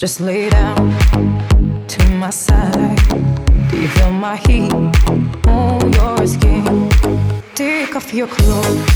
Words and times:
Just 0.00 0.18
lay 0.18 0.48
down 0.48 0.96
to 1.86 2.10
my 2.12 2.30
side. 2.30 2.96
Do 3.70 3.76
you 3.78 3.86
feel 3.86 4.10
my 4.10 4.36
heat 4.36 4.72
on 4.72 5.92
your 5.92 6.26
skin? 6.26 6.88
Take 7.54 7.94
off 7.94 8.14
your 8.14 8.26
clothes. 8.26 8.89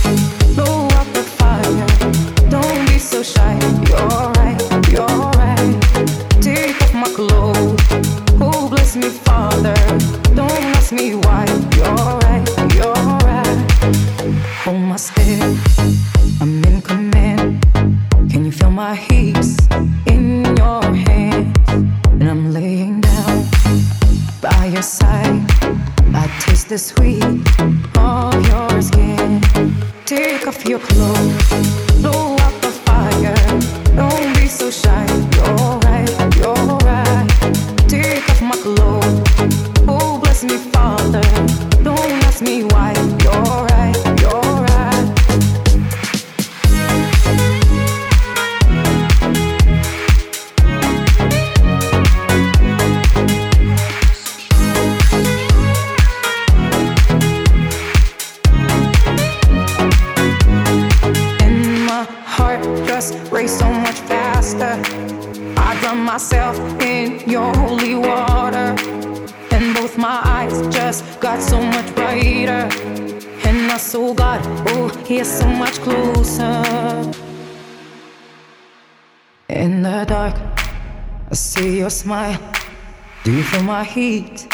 heat 83.85 84.47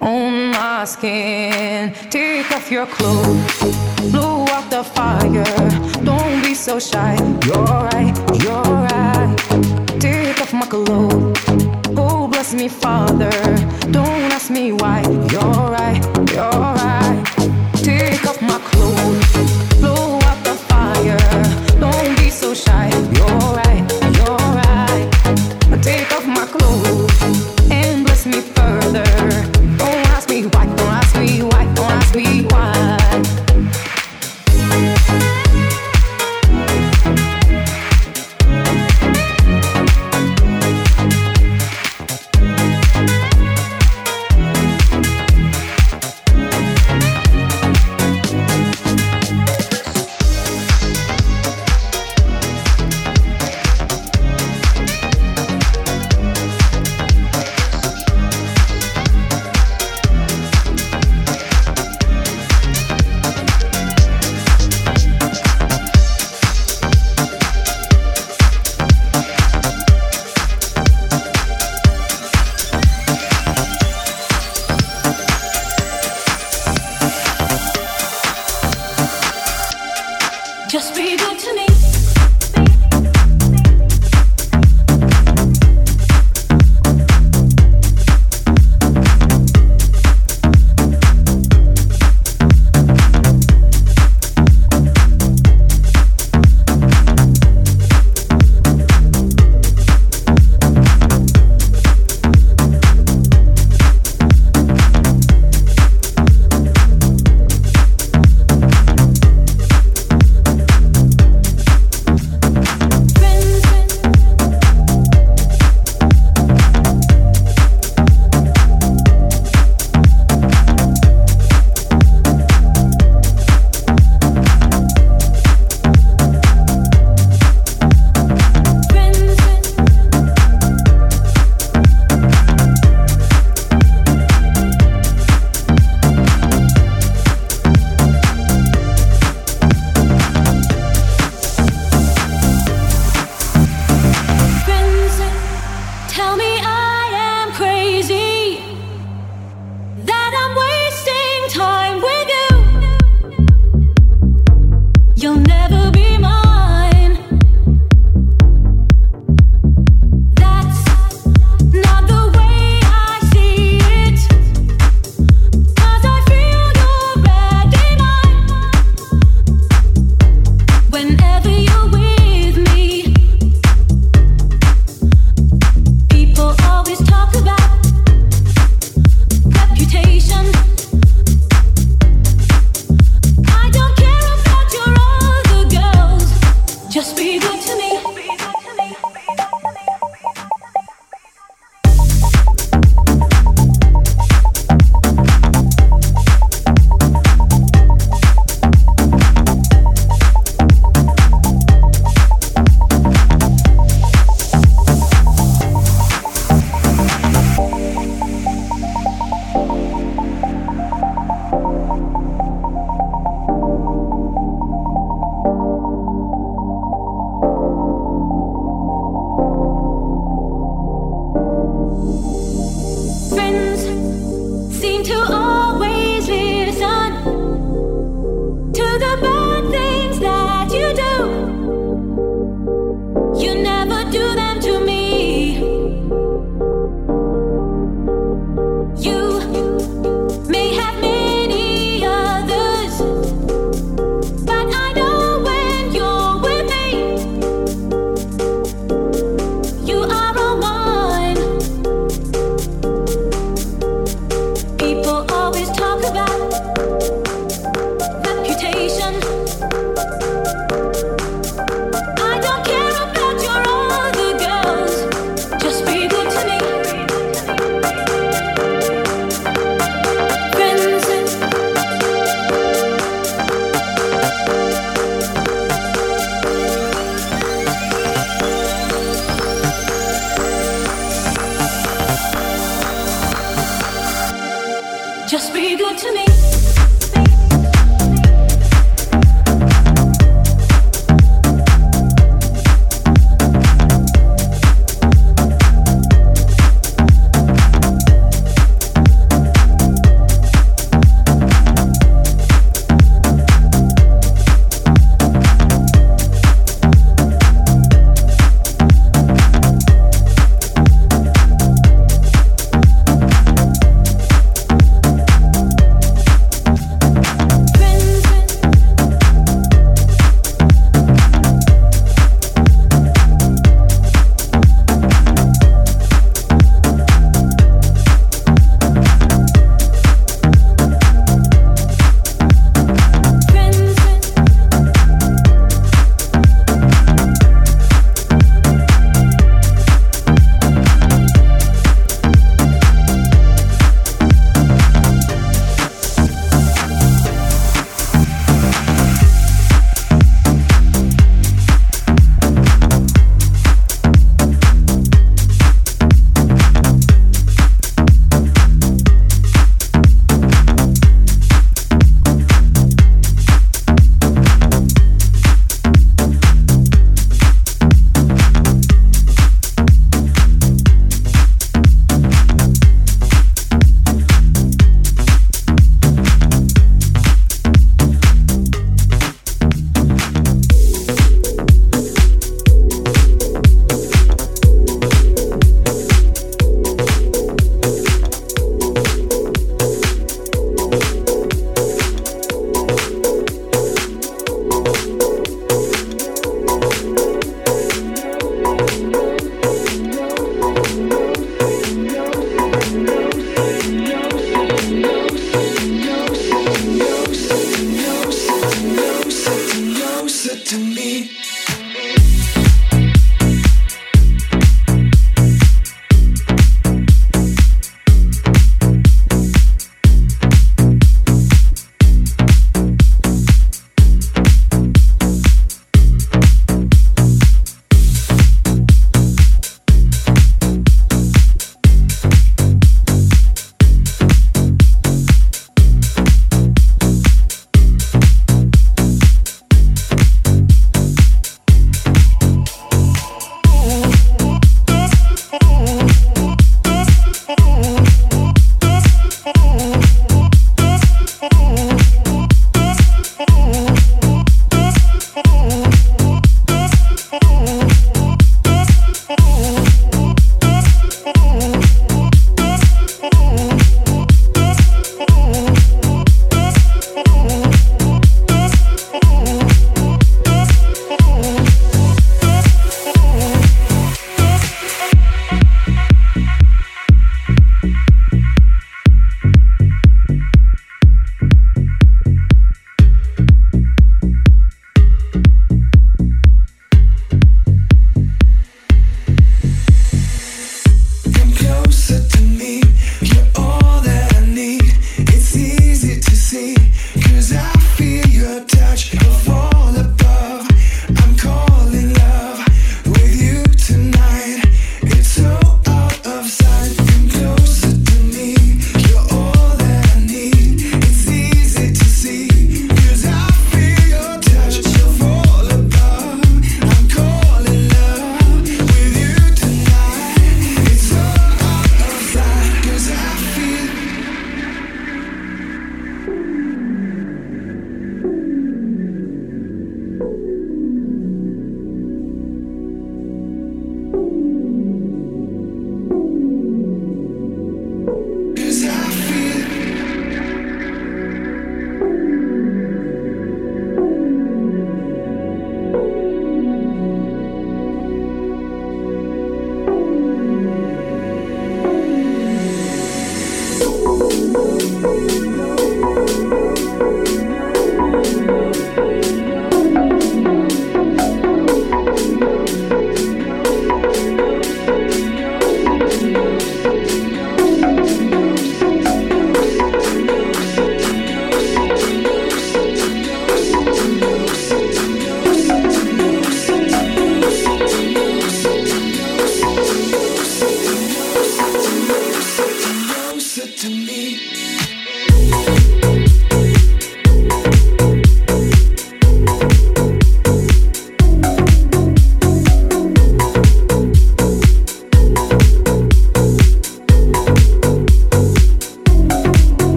on 0.00 0.50
my 0.50 0.84
skin. 0.84 1.92
Take 2.10 2.50
off 2.52 2.70
your 2.70 2.86
clothes. 2.86 3.57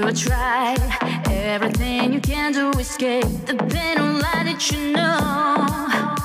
You 0.00 0.12
try 0.14 0.76
everything 1.30 2.14
you 2.14 2.20
can 2.20 2.54
to 2.54 2.70
escape 2.78 3.24
the 3.44 3.54
pain 3.54 3.98
of 3.98 4.22
penalty 4.22 4.44
that 4.44 4.70
you 4.72 4.92
know. 4.92 6.19